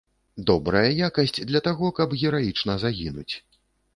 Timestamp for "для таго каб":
1.51-2.17